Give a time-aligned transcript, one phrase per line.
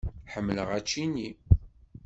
[0.33, 1.29] Ḥemmleɣ ačini.